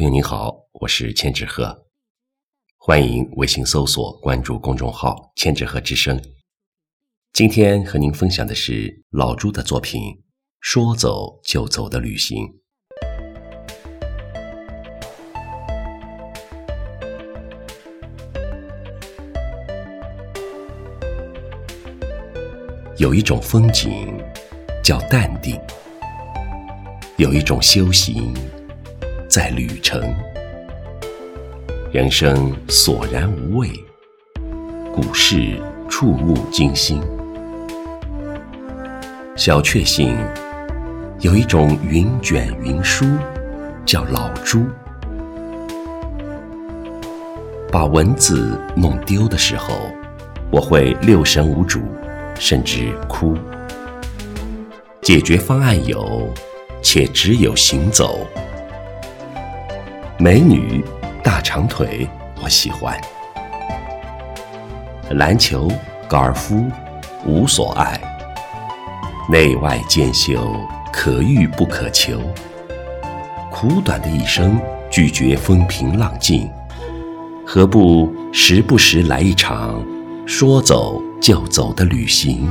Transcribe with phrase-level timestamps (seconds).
[0.00, 1.84] 朋友您好，我是千纸鹤，
[2.78, 6.18] 欢迎微信搜索关注公众号“千纸鹤之声”。
[7.34, 10.00] 今天和您分享的是老朱的作品
[10.60, 12.46] 《说走就走的旅行》。
[22.96, 24.18] 有一种风景
[24.82, 25.60] 叫淡定，
[27.18, 28.34] 有一种修行
[29.30, 30.12] 在旅程。
[31.92, 33.70] 人生索然无味，
[34.92, 35.56] 股市
[35.88, 37.00] 触目惊心。
[39.36, 40.18] 小确幸
[41.20, 43.06] 有一种云卷云舒，
[43.86, 44.66] 叫老朱。
[47.70, 49.92] 把文字弄丢的时候，
[50.50, 51.80] 我会六神无主。
[52.36, 53.36] 甚至哭。
[55.02, 56.26] 解决方案有，
[56.80, 58.26] 且只有行走。
[60.22, 60.84] 美女，
[61.24, 62.06] 大长腿，
[62.42, 62.94] 我喜欢。
[65.12, 65.66] 篮球、
[66.06, 66.70] 高尔夫，
[67.24, 67.98] 无所爱。
[69.30, 70.54] 内外兼修，
[70.92, 72.20] 可遇不可求。
[73.50, 76.50] 苦短的一生，拒绝风平浪静，
[77.46, 79.82] 何不时不时来一场？
[80.26, 82.46] 说走就走的旅行。